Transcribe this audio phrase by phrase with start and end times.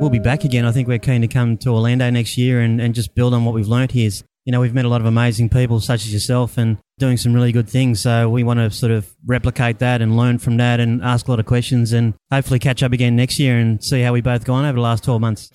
[0.00, 0.64] we'll be back again.
[0.64, 3.44] I think we're keen to come to Orlando next year and, and just build on
[3.44, 4.10] what we've learnt here.
[4.46, 7.34] You know, we've met a lot of amazing people such as yourself and doing some
[7.34, 8.00] really good things.
[8.00, 11.30] So we want to sort of replicate that and learn from that and ask a
[11.30, 14.44] lot of questions and hopefully catch up again next year and see how we both
[14.44, 15.50] gone over the last 12 months.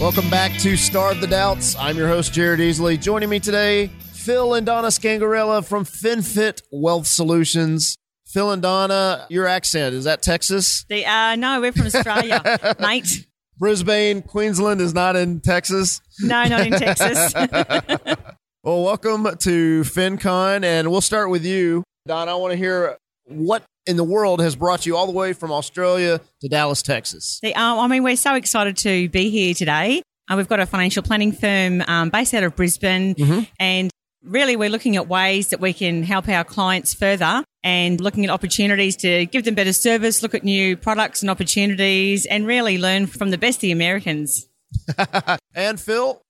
[0.00, 1.76] Welcome back to Starve the Doubts.
[1.76, 3.00] I'm your host, Jared Easley.
[3.00, 3.90] Joining me today,
[4.24, 7.96] Phil and Donna Sgangarella from FinFit Wealth Solutions.
[8.24, 10.84] Phil and Donna, your accent, is that Texas?
[10.88, 12.40] They uh no, we're from Australia,
[12.80, 13.26] mate.
[13.58, 16.00] Brisbane, Queensland is not in Texas.
[16.20, 17.34] No, not in Texas.
[18.64, 21.82] Well, welcome to FinCon, and we'll start with you.
[22.06, 25.32] Donna, I want to hear what in the world has brought you all the way
[25.32, 27.40] from Australia to Dallas, Texas.
[27.42, 30.00] they, um, I mean, we're so excited to be here today.
[30.30, 33.16] Uh, we've got a financial planning firm um, based out of Brisbane,
[33.58, 33.90] and
[34.24, 38.30] really we're looking at ways that we can help our clients further and looking at
[38.30, 43.06] opportunities to give them better service, look at new products and opportunities, and really learn
[43.06, 44.48] from the best of the Americans.
[45.54, 46.22] And Phil,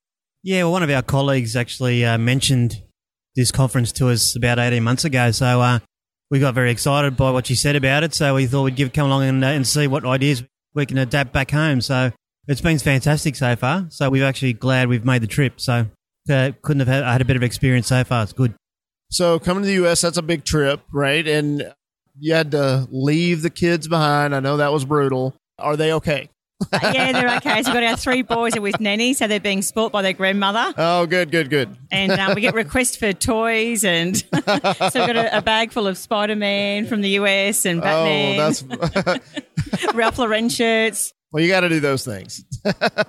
[0.43, 2.81] Yeah, well, one of our colleagues actually uh, mentioned
[3.35, 5.31] this conference to us about 18 months ago.
[5.31, 5.79] So uh,
[6.29, 8.13] we got very excited by what she said about it.
[8.13, 10.97] So we thought we'd give come along and, uh, and see what ideas we can
[10.97, 11.79] adapt back home.
[11.79, 12.11] So
[12.47, 13.87] it's been fantastic so far.
[13.89, 15.61] So we're actually glad we've made the trip.
[15.61, 15.87] So
[16.29, 18.23] uh, couldn't have had, I had a bit of experience so far.
[18.23, 18.53] It's good.
[19.11, 21.27] so coming to the U.S., that's a big trip, right?
[21.27, 21.73] And
[22.19, 24.35] you had to leave the kids behind.
[24.35, 25.35] I know that was brutal.
[25.59, 26.29] Are they okay?
[26.71, 27.61] Uh, yeah, they're okay.
[27.63, 30.13] So we've got our three boys are with nanny, so they're being spoilt by their
[30.13, 30.73] grandmother.
[30.77, 31.75] Oh, good, good, good.
[31.91, 35.87] and um, we get requests for toys, and so we've got a, a bag full
[35.87, 38.49] of Spider Man from the US and Batman, Oh,
[39.07, 41.11] that's Ralph Lauren shirts.
[41.33, 41.43] well.
[41.43, 42.45] You got to do those things.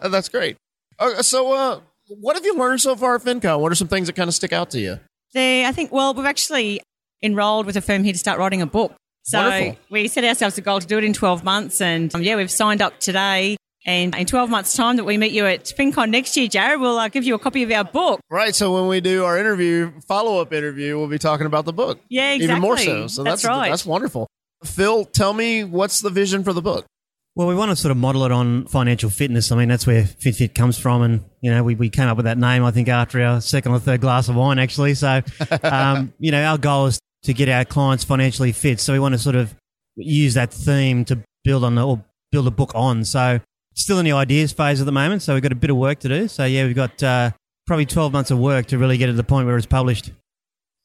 [0.02, 0.56] that's great.
[1.00, 3.60] Okay, so, uh, what have you learned so far at FinCon?
[3.60, 5.00] What are some things that kind of stick out to you?
[5.32, 6.80] They, I think, well, we've actually
[7.22, 8.94] enrolled with a firm here to start writing a book.
[9.22, 9.78] So Wonderful.
[9.90, 12.50] we set ourselves a goal to do it in 12 months, and um, yeah, we've
[12.50, 13.56] signed up today.
[13.86, 16.98] And in 12 months' time that we meet you at FinCon next year, Jared, we'll
[16.98, 18.20] uh, give you a copy of our book.
[18.30, 18.54] Right.
[18.54, 22.00] So when we do our interview, follow up interview, we'll be talking about the book.
[22.08, 23.08] Yeah, Even more so.
[23.08, 23.68] So That's that's, right.
[23.68, 24.26] That's wonderful.
[24.64, 26.86] Phil, tell me what's the vision for the book?
[27.36, 29.50] Well, we want to sort of model it on financial fitness.
[29.50, 31.02] I mean, that's where FinFit comes from.
[31.02, 33.72] And, you know, we, we came up with that name, I think, after our second
[33.72, 34.94] or third glass of wine, actually.
[34.94, 35.20] So,
[35.64, 38.78] um, you know, our goal is to get our clients financially fit.
[38.78, 39.52] So we want to sort of
[39.96, 43.04] use that theme to build on the, or build a book on.
[43.04, 43.40] So
[43.74, 45.22] still in the ideas phase at the moment.
[45.22, 46.28] So we've got a bit of work to do.
[46.28, 47.32] So, yeah, we've got uh,
[47.66, 50.12] probably 12 months of work to really get to the point where it's published.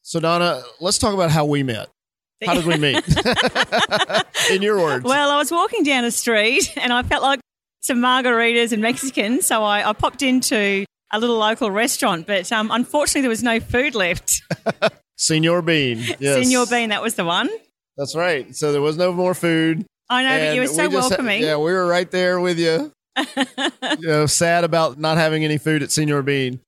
[0.02, 1.90] So Donna, let's talk about how we met.
[2.44, 3.02] How did we meet?
[4.50, 5.04] In your words.
[5.04, 7.40] Well, I was walking down a street and I felt like
[7.80, 12.70] some margaritas and Mexicans, so I, I popped into a little local restaurant, but um,
[12.70, 14.42] unfortunately there was no food left.
[15.16, 15.98] Senor Bean.
[16.18, 16.46] Yes.
[16.46, 17.48] Senor Bean, that was the one.
[17.96, 18.54] That's right.
[18.54, 19.84] So there was no more food.
[20.08, 21.42] I know, but you were we so ha- welcoming.
[21.42, 22.92] yeah, we were right there with you.
[23.36, 26.60] you know, sad about not having any food at Senor Bean.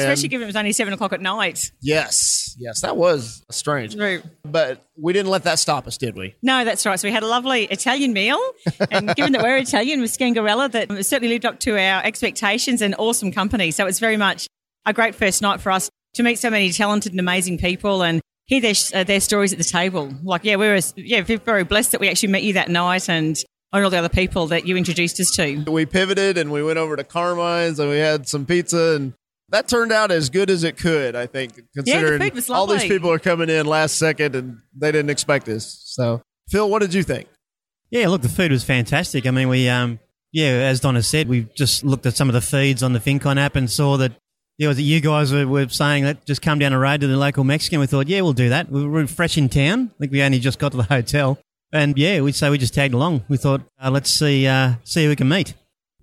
[0.00, 1.70] Especially And- given it was only seven o'clock at night.
[1.80, 2.54] Yes.
[2.58, 3.94] Yes, that was strange.
[3.94, 4.22] True.
[4.44, 6.34] But we didn't let that stop us, did we?
[6.42, 6.98] No, that's right.
[6.98, 8.40] So we had a lovely Italian meal,
[8.90, 12.94] and given that we're Italian with Sgangarella, that certainly lived up to our expectations and
[12.98, 13.70] awesome company.
[13.70, 14.46] So it's very much
[14.86, 18.20] a great first night for us to meet so many talented and amazing people and
[18.46, 20.12] hear their uh, their stories at the table.
[20.22, 23.36] Like, yeah, we were yeah very blessed that we actually met you that night and
[23.72, 25.62] and all the other people that you introduced us to.
[25.70, 29.12] We pivoted and we went over to Carmine's and we had some pizza and
[29.50, 32.84] that turned out as good as it could, I think, considering food was all these
[32.84, 35.82] people are coming in last second and they didn't expect this.
[35.84, 37.28] So, Phil, what did you think?
[37.90, 39.26] Yeah, look, the food was fantastic.
[39.26, 40.00] I mean, we, um,
[40.32, 43.38] yeah, as Donna said, we just looked at some of the feeds on the FinCon
[43.38, 44.12] app and saw that,
[44.58, 47.06] yeah, was it you guys were, were saying that just come down the road to
[47.06, 47.78] the local Mexican.
[47.78, 48.70] We thought, yeah, we'll do that.
[48.70, 49.92] We were fresh in town.
[49.94, 51.38] I think we only just got to the hotel.
[51.72, 53.24] And yeah, we so we just tagged along.
[53.28, 55.54] We thought, uh, let's see, uh, see who we can meet.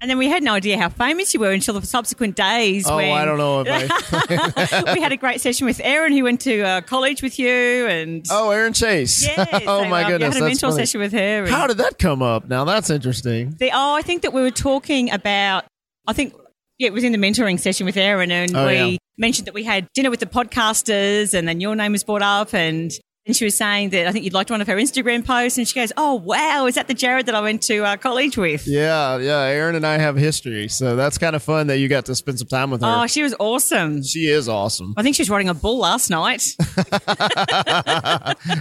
[0.03, 2.85] And then we had no idea how famous you were until the subsequent days.
[2.85, 4.91] Oh, when I don't know I.
[4.95, 8.25] we had a great session with Erin, who went to uh, college with you, and
[8.29, 9.25] oh, Erin Chase.
[9.37, 11.43] oh so, my um, goodness, you had a mentor session with her.
[11.43, 12.49] and- How did that come up?
[12.49, 13.55] Now that's interesting.
[13.57, 15.63] The, oh, I think that we were talking about.
[16.05, 16.33] I think
[16.79, 18.97] yeah, it was in the mentoring session with Erin, and Oh, we yeah.
[19.17, 22.53] mentioned that we had dinner with the podcasters, and then your name was brought up,
[22.53, 22.91] and
[23.25, 25.67] and she was saying that I think you'd liked one of her Instagram posts, and
[25.67, 28.67] she goes, "Oh wow, is that the Jared that I went to uh, college with?"
[28.67, 29.39] Yeah, yeah.
[29.43, 32.39] Erin and I have history, so that's kind of fun that you got to spend
[32.39, 32.87] some time with her.
[32.87, 34.03] Oh, she was awesome.
[34.03, 34.93] she is awesome.
[34.97, 36.55] I think she was riding a bull last night.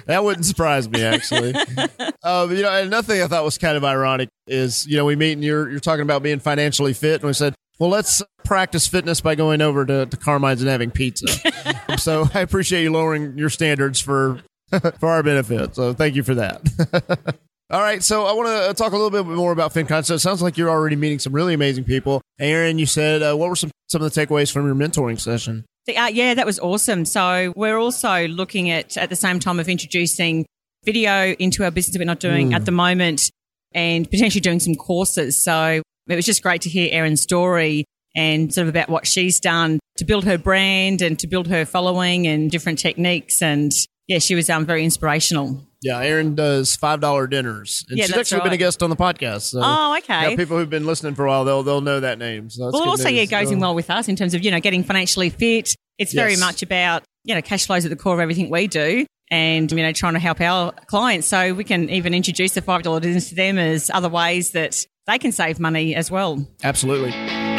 [0.07, 1.55] that wouldn't surprise me actually.
[2.23, 5.17] um, you know, another thing I thought was kind of ironic is you know we
[5.17, 8.87] meet and you're you're talking about being financially fit, and we said, well, let's practice
[8.87, 11.27] fitness by going over to, to Carmine's and having pizza.
[11.99, 14.41] so I appreciate you lowering your standards for
[14.99, 15.75] for our benefit.
[15.75, 17.37] So thank you for that.
[17.71, 20.05] All right, so I want to talk a little bit more about FinCon.
[20.05, 22.21] So it sounds like you're already meeting some really amazing people.
[22.39, 25.65] Erin, you said uh, what were some some of the takeaways from your mentoring session?
[25.89, 27.07] Uh, yeah, that was awesome.
[27.07, 30.45] So we're also looking at at the same time of introducing
[30.85, 32.55] video into our business that we're not doing mm.
[32.55, 33.31] at the moment,
[33.75, 35.43] and potentially doing some courses.
[35.43, 39.41] So it was just great to hear Erin's story and sort of about what she's
[39.41, 43.41] done to build her brand and to build her following and different techniques.
[43.41, 43.73] And
[44.09, 45.67] yeah, she was um, very inspirational.
[45.83, 48.45] Yeah, Erin does five dollar dinners, and yeah, she's actually right.
[48.45, 49.51] been a guest on the podcast.
[49.51, 50.31] So, oh, okay.
[50.31, 52.51] Yeah, people who've been listening for a while, they'll they'll know that name.
[52.51, 53.15] So well, also, news.
[53.15, 53.55] yeah, goes so.
[53.55, 55.75] in well with us in terms of you know getting financially fit.
[55.99, 59.07] It's very much about you know cash flows at the core of everything we do,
[59.31, 61.27] and you know trying to help our clients.
[61.27, 64.85] So we can even introduce the five dollar dinners to them as other ways that
[65.09, 66.47] they can save money as well.
[66.63, 67.52] Absolutely.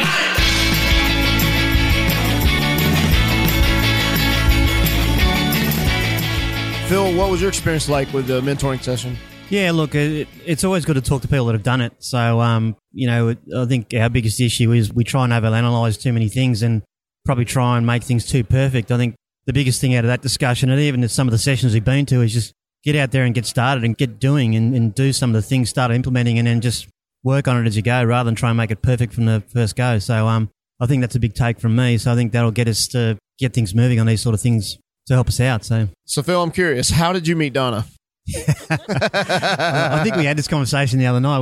[6.88, 9.16] Phil, what was your experience like with the mentoring session?
[9.48, 11.94] Yeah, look, it, it's always good to talk to people that have done it.
[11.98, 16.12] So, um, you know, I think our biggest issue is we try and overanalyze too
[16.12, 16.82] many things and
[17.24, 18.90] probably try and make things too perfect.
[18.92, 19.14] I think
[19.46, 22.04] the biggest thing out of that discussion, and even some of the sessions we've been
[22.06, 22.52] to, is just
[22.84, 25.42] get out there and get started and get doing and, and do some of the
[25.42, 26.86] things, start implementing, and then just
[27.22, 29.42] work on it as you go rather than try and make it perfect from the
[29.52, 29.98] first go.
[29.98, 30.50] So, um,
[30.80, 31.98] I think that's a big take from me.
[31.98, 34.78] So I think that'll get us to get things moving on these sort of things
[35.06, 35.64] to help us out.
[35.64, 37.86] So, so Phil, I'm curious, how did you meet Donna?
[38.70, 41.38] I think we had this conversation the other night.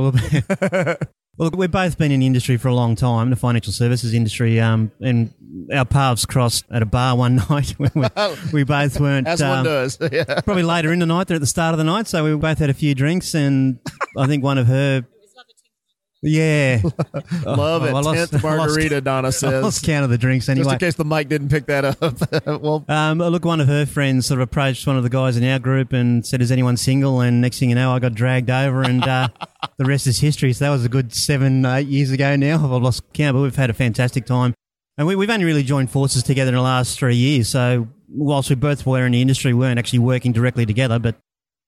[1.37, 4.59] well, we've both been in the industry for a long time, the financial services industry,
[4.59, 5.33] um, and
[5.73, 8.07] our paths crossed at a bar one night when we,
[8.51, 9.27] we both weren't.
[9.27, 9.97] As um, one does.
[10.11, 10.41] Yeah.
[10.41, 12.59] Probably later in the night, they're at the start of the night, so we both
[12.59, 13.79] had a few drinks, and
[14.17, 15.05] I think one of her
[16.23, 16.81] yeah.
[17.45, 17.93] Love it.
[17.93, 19.53] Oh, Tenth margarita, lost, Donna says.
[19.53, 20.63] I lost count of the drinks anyway.
[20.63, 22.61] Just in case the mic didn't pick that up.
[22.61, 25.43] well, um, look, one of her friends sort of approached one of the guys in
[25.43, 28.49] our group and said, "Is anyone single?" And next thing you know, I got dragged
[28.49, 29.27] over, and uh,
[29.77, 30.53] the rest is history.
[30.53, 32.55] So that was a good seven, eight years ago now.
[32.55, 34.53] I've lost count, but we've had a fantastic time,
[34.97, 37.49] and we, we've only really joined forces together in the last three years.
[37.49, 41.15] So whilst we both were in the industry, we weren't actually working directly together, but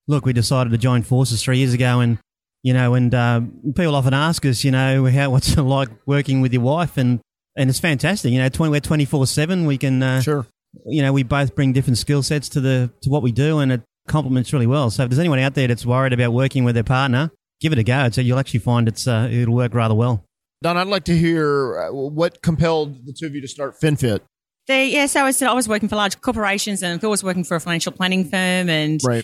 [0.08, 2.20] look, we decided to join forces three years ago, and
[2.66, 3.42] you know, and uh,
[3.76, 7.20] people often ask us, you know, how what's it like working with your wife, and
[7.56, 8.32] and it's fantastic.
[8.32, 9.68] You know, 20, we're twenty four seven.
[9.68, 10.48] We can, uh, sure.
[10.88, 13.72] You know, we both bring different skill sets to the to what we do, and
[13.72, 14.90] it complements really well.
[14.90, 17.30] So if there's anyone out there that's worried about working with their partner,
[17.62, 18.10] give it a go.
[18.10, 20.26] So you'll actually find it's uh, it'll work rather well.
[20.64, 24.22] Don, I'd like to hear uh, what compelled the two of you to start FinFit.
[24.68, 27.44] They, yeah, so I was, I was working for large corporations and Phil was working
[27.44, 29.24] for a financial planning firm and right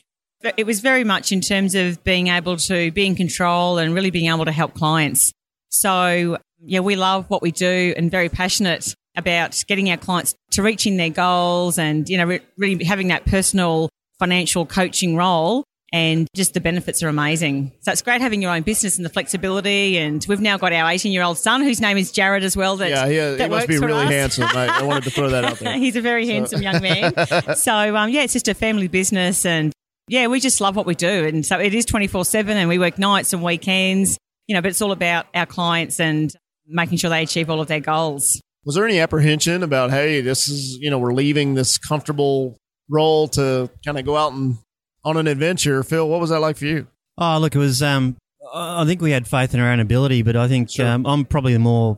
[0.58, 4.12] it was very much in terms of being able to be in control and really
[4.12, 5.32] being able to help clients.
[5.70, 10.64] So, yeah, we love what we do and very passionate about getting our clients to
[10.64, 13.90] reaching their goals and, you know, really having that personal
[14.20, 15.64] financial coaching role.
[15.94, 17.74] And just the benefits are amazing.
[17.82, 19.98] So it's great having your own business and the flexibility.
[19.98, 22.78] And we've now got our 18 year old son, whose name is Jared as well.
[22.78, 24.10] That, yeah, he, that he must be really us.
[24.10, 24.46] handsome.
[24.46, 25.74] I, I, wanted to throw that out there.
[25.78, 26.32] He's a very so.
[26.32, 27.14] handsome young man.
[27.56, 29.74] so, um, yeah, it's just a family business and
[30.12, 31.26] yeah, we just love what we do.
[31.26, 34.68] And so it is 24 7 and we work nights and weekends, you know, but
[34.68, 36.36] it's all about our clients and
[36.68, 38.42] making sure they achieve all of their goals.
[38.66, 42.58] Was there any apprehension about, hey, this is, you know, we're leaving this comfortable
[42.90, 44.58] role to kind of go out and
[45.06, 45.82] on an adventure?
[45.82, 46.88] Phil, what was that like for you?
[47.18, 48.18] Oh, look, it was, um,
[48.54, 50.88] I think we had faith in our own ability, but I think sure.
[50.88, 51.98] um, I'm probably the more,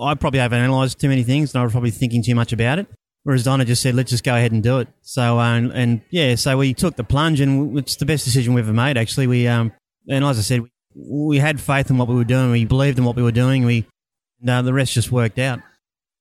[0.00, 2.78] I probably haven't analysed too many things and I was probably thinking too much about
[2.78, 2.86] it.
[3.22, 4.88] Whereas Donna just said, let's just go ahead and do it.
[5.02, 8.54] So, uh, and, and, yeah, so we took the plunge and it's the best decision
[8.54, 9.26] we've ever made, actually.
[9.26, 9.72] We, um,
[10.08, 12.50] and as I said, we, we had faith in what we were doing.
[12.50, 13.66] We believed in what we were doing.
[13.66, 13.86] We,
[14.46, 15.60] uh, the rest just worked out.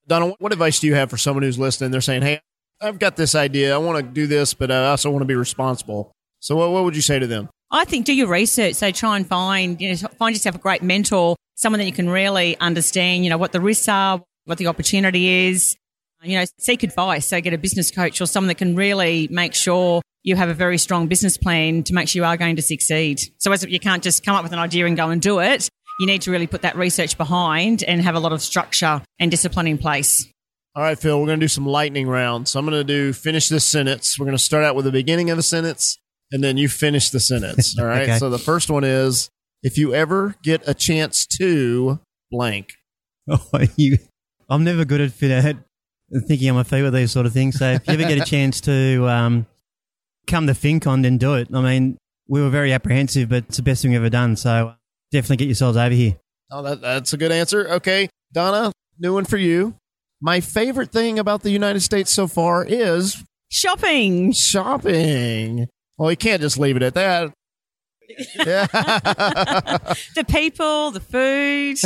[0.07, 1.91] Donna, what advice do you have for someone who's listening?
[1.91, 2.41] They're saying, hey,
[2.81, 3.73] I've got this idea.
[3.73, 6.11] I want to do this, but I also want to be responsible.
[6.39, 7.49] So what, what would you say to them?
[7.71, 8.75] I think do your research.
[8.75, 12.09] So try and find, you know, find yourself a great mentor, someone that you can
[12.09, 15.77] really understand, you know, what the risks are, what the opportunity is,
[16.23, 17.27] you know, seek advice.
[17.27, 20.53] So get a business coach or someone that can really make sure you have a
[20.53, 23.21] very strong business plan to make sure you are going to succeed.
[23.37, 25.69] So as you can't just come up with an idea and go and do it.
[25.99, 29.29] You need to really put that research behind and have a lot of structure and
[29.29, 30.25] discipline in place.
[30.75, 32.51] All right, Phil, we're going to do some lightning rounds.
[32.51, 34.17] So I'm going to do finish this sentence.
[34.17, 35.97] We're going to start out with the beginning of the sentence
[36.31, 37.77] and then you finish the sentence.
[37.79, 38.03] All right.
[38.03, 38.17] okay.
[38.17, 39.29] So the first one is
[39.61, 41.99] if you ever get a chance to
[42.31, 42.73] blank.
[43.31, 43.99] Oh, you,
[44.49, 45.29] I'm never good at fit
[46.27, 47.57] thinking on my feet with these sort of things.
[47.59, 49.45] So if you ever get a chance to um,
[50.27, 51.49] come to FinCon, then do it.
[51.53, 51.97] I mean,
[52.27, 54.35] we were very apprehensive, but it's the best thing we've ever done.
[54.35, 54.73] So
[55.11, 56.17] definitely get yourselves over here.
[56.51, 57.67] Oh, that, that's a good answer.
[57.73, 59.75] Okay, Donna, new one for you.
[60.21, 64.33] My favorite thing about the United States so far is shopping.
[64.33, 65.67] Shopping.
[65.97, 67.33] Well, you can't just leave it at that.
[68.35, 68.65] Yeah.
[70.15, 71.77] The people, the food.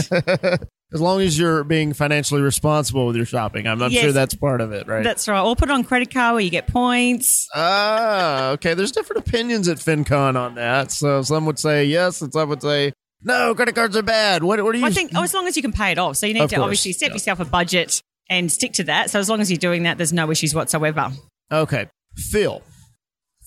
[0.94, 4.04] as long as you're being financially responsible with your shopping, I'm, I'm Yes.
[4.04, 5.04] sure that's part of it, right?
[5.04, 5.42] That's right.
[5.42, 7.48] Or put it on credit card where you get points.
[7.56, 8.74] Ah, okay.
[8.74, 10.92] There's different opinions at FinCon on that.
[10.92, 13.56] So some would say yes, and some would say no.
[13.56, 14.44] Credit cards are bad.
[14.44, 14.86] What, what do you?
[14.86, 16.18] I think, oh, as long as you can pay it off.
[16.18, 17.14] So you need Of to course, obviously set yeah.
[17.16, 19.10] yourself a budget and stick to that.
[19.10, 21.12] So as long as you're doing that, there's no issues whatsoever.
[21.52, 22.62] Okay, Phil,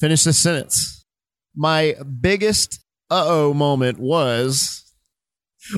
[0.00, 1.04] finish this sentence.
[1.54, 4.85] My biggest uh oh moment was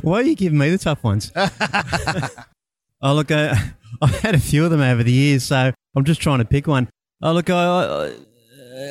[0.02, 1.33] Why are you giving me the tough ones?
[1.37, 6.21] oh, look, I, I've had a few of them over the years, so I'm just
[6.21, 6.88] trying to pick one.
[7.23, 8.12] Oh, look, I, I,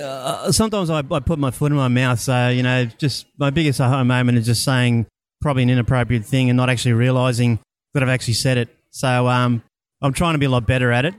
[0.02, 3.50] uh, sometimes I, I put my foot in my mouth, so, you know, just my
[3.50, 5.06] biggest aha moment is just saying
[5.42, 7.60] probably an inappropriate thing and not actually realizing
[7.94, 8.70] that I've actually said it.
[8.92, 9.64] So um,
[10.02, 11.14] I'm trying to be a lot better at it,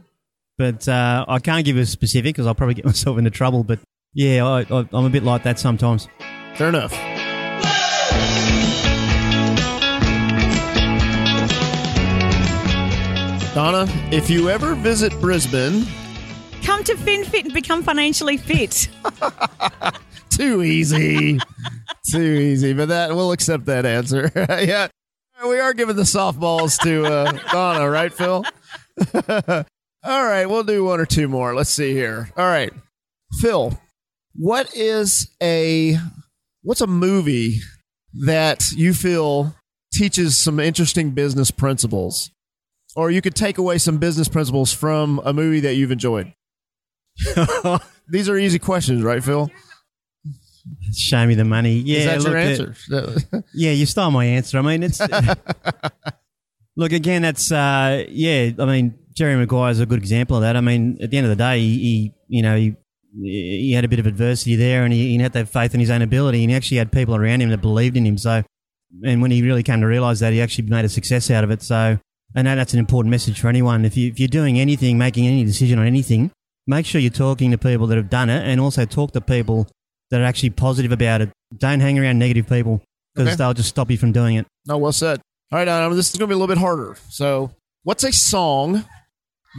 [0.57, 3.65] but uh, I can't give a specific because I'll probably get myself into trouble.
[3.65, 3.81] But
[4.13, 6.09] yeah, I, I, I'm a bit like that sometimes.
[6.57, 6.93] fair enough.
[13.59, 15.85] Donna, if you ever visit Brisbane,
[16.62, 18.88] Come to FinFit and become financially fit.
[20.31, 21.41] too easy,
[22.09, 22.73] too easy.
[22.73, 24.31] But that we'll accept that answer.
[24.37, 24.87] yeah,
[25.45, 28.45] we are giving the softballs to uh, Donna, right, Phil?
[30.05, 31.53] All right, we'll do one or two more.
[31.53, 32.31] Let's see here.
[32.37, 32.73] All right,
[33.41, 33.77] Phil,
[34.37, 35.99] what is a
[36.62, 37.59] what's a movie
[38.25, 39.53] that you feel
[39.93, 42.31] teaches some interesting business principles,
[42.97, 46.33] or you could take away some business principles from a movie that you've enjoyed?
[48.09, 49.50] These are easy questions, right, Phil?
[50.95, 51.75] Show me the money.
[51.75, 53.45] Yeah, Is that your look, answer?
[53.54, 54.59] Yeah, you stole my answer.
[54.59, 55.00] I mean, it's
[56.76, 57.23] look again.
[57.23, 58.50] That's uh, yeah.
[58.59, 60.57] I mean, Jerry Maguire is a good example of that.
[60.57, 62.76] I mean, at the end of the day, he, he you know he
[63.23, 65.80] he had a bit of adversity there, and he, he had to have faith in
[65.80, 68.18] his own ability, and he actually had people around him that believed in him.
[68.18, 68.42] So,
[69.02, 71.50] and when he really came to realize that, he actually made a success out of
[71.50, 71.62] it.
[71.62, 71.99] So,
[72.37, 73.85] I know that's an important message for anyone.
[73.85, 76.31] If you if you're doing anything, making any decision on anything,
[76.67, 79.67] make sure you're talking to people that have done it, and also talk to people
[80.11, 81.31] that are actually positive about it.
[81.57, 82.83] Don't hang around negative people
[83.15, 83.37] because Okay.
[83.37, 84.47] they'll just stop you from doing it.
[84.67, 85.21] No, well said.
[85.51, 86.97] All right, this is going to be a little bit harder.
[87.09, 87.51] So,
[87.83, 88.85] what's a song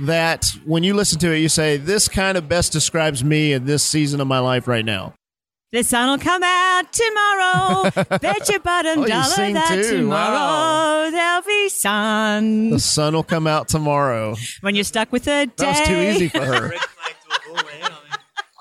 [0.06, 3.66] that when you listen to it, you say, this kind of best describes me in
[3.66, 5.14] this season of my life right now?
[5.72, 7.92] The sun will come out tomorrow.
[8.22, 9.98] Bet your bottom Oh, you dollar sing that too.
[9.98, 11.10] tomorrow Wow.
[11.12, 12.70] there'll be sun.
[12.72, 14.36] The sun will come out tomorrow.
[14.62, 15.52] When you're stuck with a day.
[15.58, 16.74] That was too easy for her.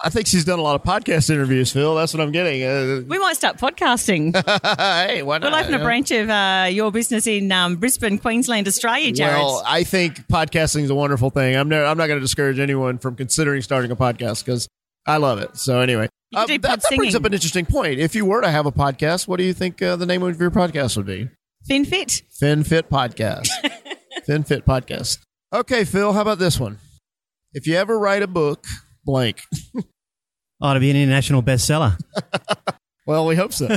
[0.04, 1.94] I think she's done a lot of podcast interviews, Phil.
[1.96, 2.62] That's what I'm getting.
[2.62, 4.32] Uh, We might start podcasting.
[5.08, 5.50] hey, why not?
[5.50, 9.34] We'll open a branch of uh, your business in um, Brisbane, Queensland, Australia, Jared.
[9.38, 11.56] Well, I think podcasting is a wonderful thing.
[11.56, 14.68] I'm, no, I'm not going to discourage anyone from considering starting a podcast because
[15.06, 15.56] I love it.
[15.56, 17.98] So anyway, You could do that, that brings up an interesting point.
[17.98, 20.38] If you were to have a podcast, what do you think uh, the name of
[20.40, 21.28] your podcast would be?
[21.70, 22.22] FinFit.
[22.42, 23.48] FinFit Podcast.
[24.28, 25.18] FinFit Podcast.
[25.54, 26.78] Okay, Phil, how about this one?
[27.54, 28.64] If you ever write a book,
[29.04, 29.42] blank.
[30.60, 31.96] Oh, to be an international bestseller.
[33.06, 33.68] Well, we hope so.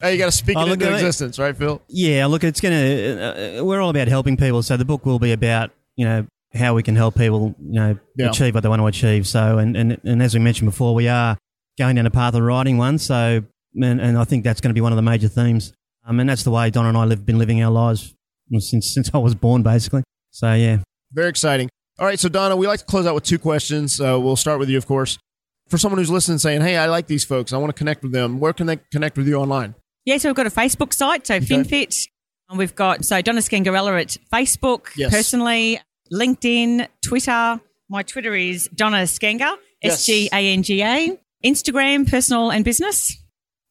[0.00, 0.94] hey, you got to speak Oh, it into at it.
[0.96, 1.82] existence, right, Phil?
[1.88, 3.58] Yeah, look, it's going to.
[3.60, 6.74] Uh, we're all about helping people, so the book will be about you know how
[6.74, 8.30] we can help people you know Yeah.
[8.30, 9.26] achieve what they want to achieve.
[9.26, 11.36] So, and, and and as we mentioned before, we are
[11.78, 12.98] going down the path of writing one.
[12.98, 13.42] So,
[13.74, 15.72] and, and I think that's going to be one of the major themes.
[16.06, 18.14] Um, and that's the way Don and I have been living our lives
[18.58, 20.02] since since I was born, basically.
[20.30, 20.78] So, yeah.
[21.12, 21.68] Very exciting.
[21.98, 24.00] All right, so Donna, we like to close out with two questions.
[24.00, 25.18] Uh, we'll start with you, of course.
[25.68, 27.52] For someone who's listening, saying, "Hey, I like these folks.
[27.52, 28.40] I want to connect with them.
[28.40, 31.38] Where can they connect with you online?" Yeah, so we've got a Facebook site, so
[31.38, 32.06] FinFit.
[32.48, 35.10] And we've got, so Donna Sgangarella at Facebook, Yes.
[35.12, 35.80] personally,
[36.12, 37.60] LinkedIn, Twitter.
[37.88, 41.18] My Twitter is Donna Sganga, S G A N G A.
[41.44, 43.16] Instagram, personal and business.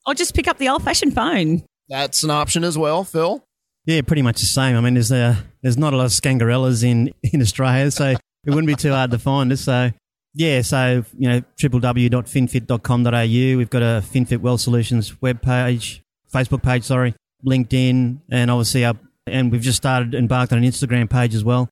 [0.06, 1.64] Or just pick up the old fashioned phone.
[1.88, 3.44] That's an option as well, Phil.
[3.86, 4.76] Yeah, pretty much the same.
[4.76, 8.20] I mean, there's uh, there's not a lot of Sgangarellas in, in Australia, so it
[8.46, 9.62] wouldn't be too hard to find us.
[9.62, 9.92] So,
[10.34, 13.58] yeah, so, you know, www.finfit.com.au.
[13.58, 16.02] We've got a FinFit Wealth Solutions webpage,
[16.34, 18.96] Facebook page, sorry, LinkedIn, and obviously our,
[19.28, 21.70] and we've just started embarked on an Instagram page as well.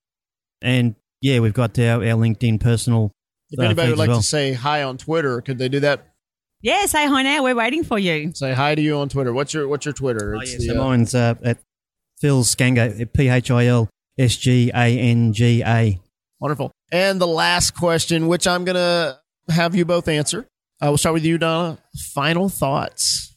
[0.61, 3.11] And yeah, we've got our, our LinkedIn personal.
[3.51, 4.19] If uh, anybody feeds would like well.
[4.19, 6.05] to say hi on Twitter, could they do that?
[6.61, 7.43] Yeah, say hi now.
[7.43, 8.33] We're waiting for you.
[8.33, 9.31] Say hi to you on Twitter.
[9.33, 10.35] What's your What's your Twitter?
[10.35, 11.57] Oh, It's yeah, the, so uh, mine's uh, at
[12.19, 15.99] Phil Sganga, P H I L S G A N G A.
[16.39, 16.71] wonderful.
[16.91, 20.45] And the last question, which I'm gonna have you both answer.
[20.81, 21.77] I will start with you, Donna.
[22.13, 23.35] Final thoughts.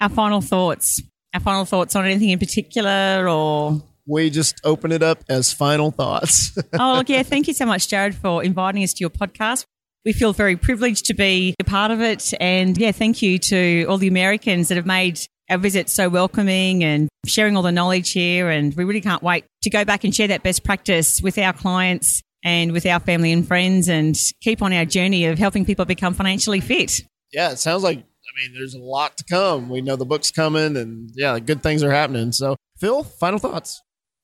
[0.00, 1.02] Our final thoughts.
[1.32, 3.82] Our final thoughts on anything in particular or.
[4.10, 6.58] We just open it up as final thoughts.
[6.78, 9.64] Oh, yeah, thank you so much, Jared, for inviting us to your podcast.
[10.04, 12.32] we feel very privileged to be a part of it.
[12.40, 16.82] And yeah, thank you to all the Americans that have made our visit so welcoming
[16.82, 18.48] and sharing all the knowledge here.
[18.50, 21.52] And we really can't wait to go back and share that best practice with our
[21.52, 25.84] clients and with our family and friends and keep on our journey of helping people
[25.84, 27.02] become financially fit.
[27.32, 29.68] Yeah, it sounds like, I mean, there's a lot to come.
[29.68, 32.32] We know the book's coming and yeah, good things are happening.
[32.32, 33.82] So, Phil, final thoughts.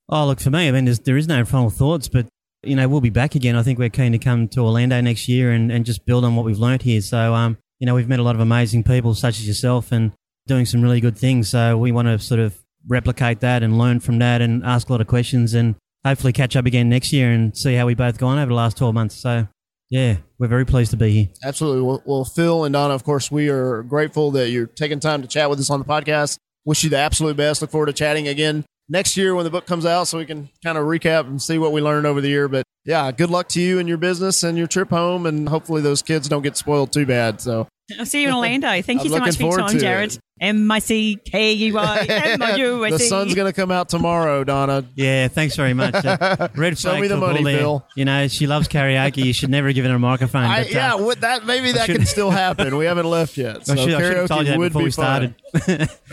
[0.08, 2.26] Oh, look, for me, I mean, there is no final thoughts, but,
[2.62, 3.56] you know, we'll be back again.
[3.56, 6.36] I think we're keen to come to Orlando next year and, and just build on
[6.36, 7.00] what we've learnt here.
[7.00, 10.12] So, um, you know, we've met a lot of amazing people such as yourself and
[10.46, 11.48] doing some really good things.
[11.48, 14.92] So we want to sort of replicate that and learn from that and ask a
[14.92, 18.16] lot of questions and hopefully catch up again next year and see how we both
[18.16, 19.16] gone over the last 12 months.
[19.16, 19.48] So,
[19.90, 21.28] yeah, we're very pleased to be here.
[21.44, 21.82] Absolutely.
[21.82, 25.28] Well, well, Phil and Donna, of course, we are grateful that you're taking time to
[25.28, 26.38] chat with us on the podcast.
[26.64, 27.60] Wish you the absolute best.
[27.60, 30.48] Look forward to chatting again next year when the book comes out so we can
[30.64, 32.48] kind of recap and see what we learned over the year.
[32.48, 35.26] But yeah, good luck to you and your business and your trip home.
[35.26, 37.40] And hopefully those kids don't get spoiled too bad.
[37.40, 37.66] So
[37.98, 38.68] I'll see you in Orlando.
[38.82, 40.18] Thank you so much for your time, Jared.
[40.38, 42.96] M I C K U I M O U S E.
[42.96, 44.84] The sun's going to come out tomorrow, Donna.
[44.94, 45.94] Yeah, thanks very much.
[45.94, 47.58] Uh, red Show me the money, there.
[47.58, 47.86] Phil.
[47.96, 49.24] You know, she loves karaoke.
[49.24, 50.44] You should never have given her a microphone.
[50.44, 52.76] I, but, uh, yeah, what, that maybe that can still happen.
[52.76, 53.64] We haven't left yet.
[53.66, 55.34] So I should, I should have told you karaoke that would before be we started.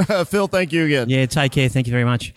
[0.08, 0.25] fun.
[0.25, 1.10] Phil, thank you again.
[1.10, 1.68] yeah, take care.
[1.68, 2.32] Thank you very much.